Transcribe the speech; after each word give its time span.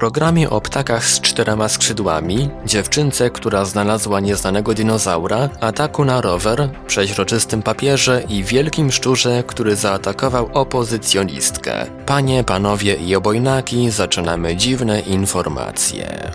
Programie 0.00 0.50
o 0.50 0.60
ptakach 0.60 1.06
z 1.06 1.20
czterema 1.20 1.68
skrzydłami, 1.68 2.50
dziewczynce, 2.66 3.30
która 3.30 3.64
znalazła 3.64 4.20
nieznanego 4.20 4.74
dinozaura, 4.74 5.48
ataku 5.60 6.04
na 6.04 6.20
rower, 6.20 6.68
przeźroczystym 6.86 7.62
papierze 7.62 8.22
i 8.28 8.44
wielkim 8.44 8.92
szczurze, 8.92 9.44
który 9.46 9.76
zaatakował 9.76 10.50
opozycjonistkę. 10.52 11.86
Panie, 12.06 12.44
panowie 12.44 12.94
i 12.94 13.14
obojnaki, 13.14 13.90
zaczynamy 13.90 14.56
dziwne 14.56 15.00
informacje. 15.00 16.32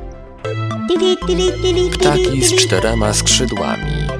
Ptaki 1.99 2.41
z 2.41 2.55
czterema 2.55 3.13
skrzydłami. 3.13 4.14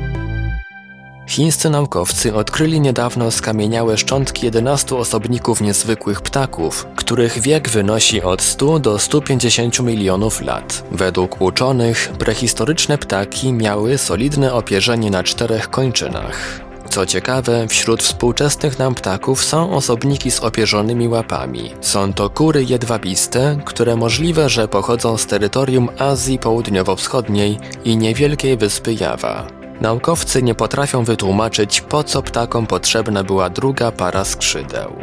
Chińscy 1.36 1.70
naukowcy 1.70 2.36
odkryli 2.36 2.80
niedawno 2.80 3.32
skamieniałe 3.32 3.98
szczątki 3.98 4.46
11 4.46 4.96
osobników 4.96 5.62
niezwykłych 5.62 6.22
ptaków, 6.22 6.88
których 6.96 7.40
wiek 7.40 7.70
wynosi 7.70 8.22
od 8.22 8.42
100 8.42 8.80
do 8.80 9.00
150 9.00 9.80
milionów 9.80 10.42
lat. 10.42 10.84
Według 10.92 11.42
uczonych, 11.42 12.12
prehistoryczne 12.20 12.98
ptaki 12.98 13.54
miały 13.54 13.98
solidne 13.98 14.54
opierzenie 14.54 15.12
na 15.12 15.24
czterech 15.24 15.70
kończynach. 15.70 16.62
Co 16.90 17.06
ciekawe, 17.06 17.68
wśród 17.68 18.04
współczesnych 18.04 18.80
nam 18.80 18.96
ptaków 18.96 19.44
są 19.44 19.74
osobniki 19.74 20.32
z 20.32 20.40
opierzonymi 20.40 21.08
łapami. 21.08 21.72
Są 21.82 22.14
to 22.14 22.30
kury 22.30 22.64
jedwabiste, 22.64 23.60
które 23.66 23.96
możliwe, 23.96 24.50
że 24.50 24.68
pochodzą 24.68 25.18
z 25.18 25.26
terytorium 25.26 25.90
Azji 26.00 26.40
Południowo-Wschodniej 26.40 27.58
i 27.86 27.98
niewielkiej 27.98 28.58
wyspy 28.58 28.94
Jawa. 28.94 29.65
Naukowcy 29.82 30.44
nie 30.44 30.56
potrafią 30.56 31.04
wytłumaczyć, 31.04 31.82
po 31.82 32.04
co 32.04 32.22
ptakom 32.22 32.68
potrzebna 32.68 33.24
była 33.24 33.50
druga 33.50 33.92
para 33.92 34.26
skrzydeł. 34.26 34.94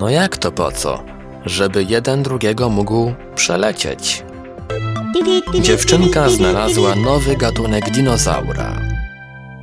No 0.00 0.10
jak 0.10 0.36
to 0.36 0.52
po 0.52 0.72
co? 0.72 1.02
Żeby 1.46 1.84
jeden 1.84 2.22
drugiego 2.22 2.68
mógł 2.68 3.12
przelecieć. 3.34 4.24
Dziewczynka 5.60 6.28
znalazła 6.28 6.94
nowy 6.94 7.36
gatunek 7.36 7.90
dinozaura. 7.90 8.89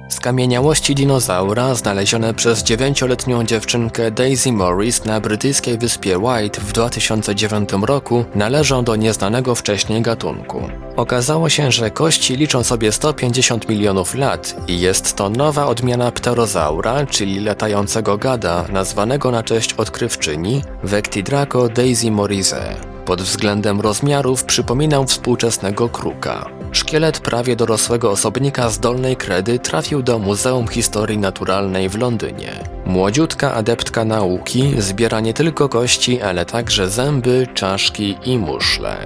Skamieniałości 0.09 0.95
dinozaura 0.95 1.75
znalezione 1.75 2.33
przez 2.33 2.63
dziewięcioletnią 2.63 3.43
dziewczynkę 3.43 4.11
Daisy 4.11 4.51
Morris 4.51 5.05
na 5.05 5.19
brytyjskiej 5.19 5.77
wyspie 5.77 6.17
White 6.17 6.61
w 6.61 6.73
2009 6.73 7.69
roku 7.81 8.25
należą 8.35 8.83
do 8.83 8.95
nieznanego 8.95 9.55
wcześniej 9.55 10.01
gatunku. 10.01 10.61
Okazało 10.95 11.49
się, 11.49 11.71
że 11.71 11.91
kości 11.91 12.35
liczą 12.35 12.63
sobie 12.63 12.91
150 12.91 13.69
milionów 13.69 14.15
lat 14.15 14.55
i 14.67 14.79
jest 14.79 15.15
to 15.15 15.29
nowa 15.29 15.65
odmiana 15.65 16.11
pterozaura, 16.11 17.05
czyli 17.05 17.39
latającego 17.39 18.17
gada, 18.17 18.65
nazwanego 18.73 19.31
na 19.31 19.43
cześć 19.43 19.73
odkrywczyni 19.73 20.61
Vectidraco 20.83 21.69
Daisy 21.69 22.11
Morrisae. 22.11 22.75
Pod 23.05 23.21
względem 23.21 23.81
rozmiarów 23.81 24.43
przypominał 24.43 25.05
współczesnego 25.05 25.89
kruka. 25.89 26.56
Szkielet 26.71 27.19
prawie 27.19 27.55
dorosłego 27.55 28.11
osobnika 28.11 28.69
z 28.69 28.79
dolnej 28.79 29.15
kredy 29.15 29.59
trafił 29.59 30.03
do 30.03 30.19
Muzeum 30.19 30.67
Historii 30.67 31.17
Naturalnej 31.17 31.89
w 31.89 31.97
Londynie. 31.97 32.51
Młodziutka 32.85 33.53
adeptka 33.53 34.05
nauki 34.05 34.73
zbiera 34.77 35.19
nie 35.19 35.33
tylko 35.33 35.69
kości, 35.69 36.21
ale 36.21 36.45
także 36.45 36.89
zęby, 36.89 37.47
czaszki 37.53 38.17
i 38.25 38.37
muszle. 38.37 38.97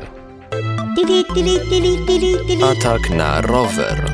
Atak 2.63 3.09
na 3.09 3.41
rower. 3.41 4.11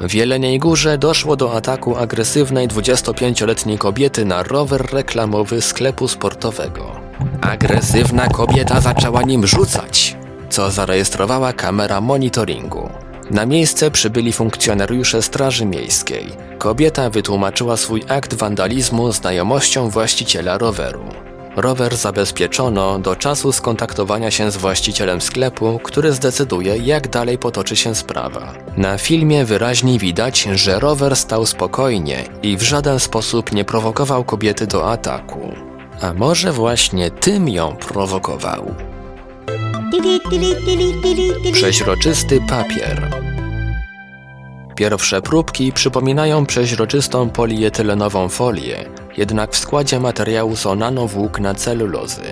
W 0.00 0.14
Jeleniej 0.14 0.58
Górze 0.58 0.98
doszło 0.98 1.36
do 1.36 1.52
ataku 1.54 1.96
agresywnej 1.96 2.68
25-letniej 2.68 3.78
kobiety 3.78 4.24
na 4.24 4.42
rower 4.42 4.92
reklamowy 4.92 5.62
sklepu 5.62 6.08
sportowego. 6.08 7.00
Agresywna 7.40 8.28
kobieta 8.28 8.80
zaczęła 8.80 9.22
nim 9.22 9.46
rzucać, 9.46 10.16
co 10.58 10.70
zarejestrowała 10.70 11.52
kamera 11.52 12.00
monitoringu. 12.00 12.90
Na 13.30 13.46
miejsce 13.46 13.90
przybyli 13.90 14.32
funkcjonariusze 14.32 15.22
Straży 15.22 15.64
Miejskiej. 15.64 16.26
Kobieta 16.58 17.10
wytłumaczyła 17.10 17.76
swój 17.76 18.02
akt 18.08 18.34
wandalizmu 18.34 19.12
znajomością 19.12 19.90
właściciela 19.90 20.58
roweru. 20.58 21.04
Rower 21.56 21.96
zabezpieczono 21.96 22.98
do 22.98 23.16
czasu 23.16 23.52
skontaktowania 23.52 24.30
się 24.30 24.50
z 24.50 24.56
właścicielem 24.56 25.20
sklepu, 25.20 25.80
który 25.82 26.12
zdecyduje, 26.12 26.76
jak 26.76 27.08
dalej 27.08 27.38
potoczy 27.38 27.76
się 27.76 27.94
sprawa. 27.94 28.54
Na 28.76 28.98
filmie 28.98 29.44
wyraźnie 29.44 29.98
widać, 29.98 30.48
że 30.54 30.80
rower 30.80 31.16
stał 31.16 31.46
spokojnie 31.46 32.24
i 32.42 32.56
w 32.56 32.62
żaden 32.62 33.00
sposób 33.00 33.52
nie 33.52 33.64
prowokował 33.64 34.24
kobiety 34.24 34.66
do 34.66 34.90
ataku. 34.90 35.52
A 36.02 36.14
może 36.14 36.52
właśnie 36.52 37.10
tym 37.10 37.48
ją 37.48 37.76
prowokował? 37.76 38.74
Przeźroczysty 41.52 42.40
papier. 42.48 43.10
Pierwsze 44.76 45.22
próbki 45.22 45.72
przypominają 45.72 46.46
przeźroczystą 46.46 47.30
polietylenową 47.30 48.28
folię, 48.28 48.84
jednak 49.16 49.52
w 49.52 49.58
składzie 49.58 50.00
materiału 50.00 50.56
są 50.56 50.74
nanowłókna 50.74 51.54
celulozy. 51.54 52.22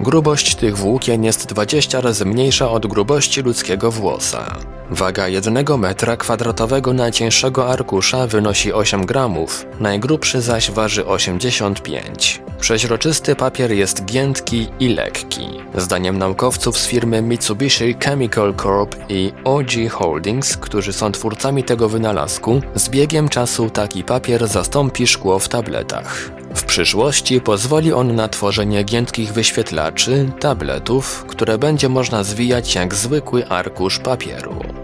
Grubość 0.00 0.54
tych 0.54 0.76
włókien 0.76 1.24
jest 1.24 1.46
20 1.46 2.00
razy 2.00 2.24
mniejsza 2.24 2.70
od 2.70 2.86
grubości 2.86 3.42
ludzkiego 3.42 3.90
włosa. 3.90 4.56
Waga 4.90 5.28
1 5.28 5.78
metra 5.78 6.16
kwadratowego 6.16 6.92
najcieńszego 6.92 7.70
arkusza 7.72 8.26
wynosi 8.26 8.72
8 8.72 9.06
gramów, 9.06 9.66
najgrubszy 9.80 10.40
zaś 10.40 10.70
waży 10.70 11.06
85. 11.06 12.42
Przeźroczysty 12.60 13.36
papier 13.36 13.72
jest 13.72 14.04
giętki 14.04 14.68
i 14.80 14.88
lekki. 14.88 15.48
Zdaniem 15.74 16.18
naukowców 16.18 16.78
z 16.78 16.86
firmy 16.86 17.22
Mitsubishi 17.22 17.96
Chemical 18.04 18.54
Corp 18.54 18.96
i 19.08 19.32
OG 19.44 19.70
Holdings, 19.90 20.56
którzy 20.56 20.92
są 20.92 21.12
twórcami 21.12 21.64
tego 21.64 21.88
wynalazku, 21.88 22.60
z 22.74 22.88
biegiem 22.88 23.28
czasu 23.28 23.70
taki 23.70 24.04
papier 24.04 24.48
zastąpi 24.48 25.06
szkło 25.06 25.38
w 25.38 25.48
tabletach. 25.48 26.30
W 26.54 26.64
przyszłości 26.64 27.40
pozwoli 27.40 27.92
on 27.92 28.14
na 28.14 28.28
tworzenie 28.28 28.82
giętkich 28.84 29.32
wyświetlaczy, 29.32 30.32
tabletów, 30.40 31.24
które 31.28 31.58
będzie 31.58 31.88
można 31.88 32.24
zwijać 32.24 32.74
jak 32.74 32.94
zwykły 32.94 33.48
arkusz 33.48 33.98
papieru. 33.98 34.81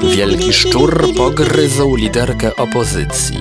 Wielki 0.00 0.52
szczur 0.52 1.14
pogryzł 1.16 1.96
liderkę 1.96 2.56
opozycji. 2.56 3.38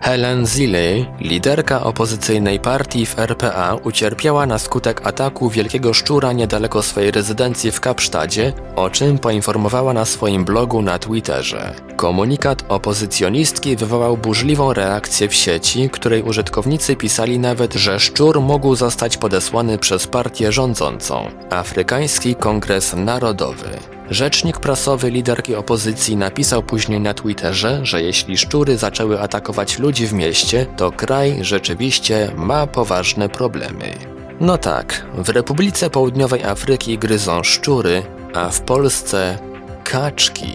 Helen 0.00 0.46
Zille, 0.46 1.04
liderka 1.20 1.84
opozycyjnej 1.84 2.60
partii 2.60 3.06
w 3.06 3.18
RPA, 3.18 3.74
ucierpiała 3.74 4.46
na 4.46 4.58
skutek 4.58 5.06
ataku 5.06 5.50
wielkiego 5.50 5.94
szczura 5.94 6.32
niedaleko 6.32 6.82
swojej 6.82 7.10
rezydencji 7.10 7.70
w 7.72 7.80
Kapsztadzie, 7.80 8.52
o 8.76 8.90
czym 8.90 9.18
poinformowała 9.18 9.92
na 9.92 10.04
swoim 10.04 10.44
blogu 10.44 10.82
na 10.82 10.98
Twitterze. 10.98 11.74
Komunikat 11.96 12.64
opozycjonistki 12.68 13.76
wywołał 13.76 14.16
burzliwą 14.16 14.72
reakcję 14.72 15.28
w 15.28 15.34
sieci, 15.34 15.90
której 15.90 16.22
użytkownicy 16.22 16.96
pisali 16.96 17.38
nawet, 17.38 17.74
że 17.74 18.00
szczur 18.00 18.40
mógł 18.40 18.74
zostać 18.74 19.16
podesłany 19.16 19.78
przez 19.78 20.06
partię 20.06 20.52
rządzącą 20.52 21.30
Afrykański 21.50 22.34
Kongres 22.34 22.94
Narodowy. 22.96 23.68
Rzecznik 24.12 24.60
prasowy 24.60 25.10
liderki 25.10 25.54
opozycji 25.54 26.16
napisał 26.16 26.62
później 26.62 27.00
na 27.00 27.14
Twitterze, 27.14 27.80
że 27.82 28.02
jeśli 28.02 28.38
szczury 28.38 28.76
zaczęły 28.76 29.20
atakować 29.20 29.78
ludzi 29.78 30.06
w 30.06 30.12
mieście, 30.12 30.66
to 30.76 30.92
kraj 30.92 31.38
rzeczywiście 31.40 32.32
ma 32.36 32.66
poważne 32.66 33.28
problemy. 33.28 33.94
No 34.40 34.58
tak, 34.58 35.06
w 35.14 35.28
Republice 35.28 35.90
Południowej 35.90 36.44
Afryki 36.44 36.98
gryzą 36.98 37.42
szczury, 37.42 38.02
a 38.34 38.48
w 38.48 38.60
Polsce 38.60 39.38
kaczki. 39.84 40.52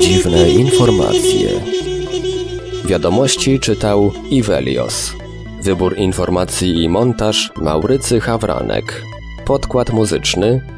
Dziwne 0.00 0.50
informacje. 0.50 1.48
Wiadomości 2.84 3.60
czytał 3.60 4.12
Ivelios. 4.30 5.12
Wybór 5.62 5.98
informacji 5.98 6.82
i 6.82 6.88
montaż 6.88 7.52
Maurycy 7.56 8.20
Hawranek. 8.20 9.02
Podkład 9.44 9.90
muzyczny 9.90 10.77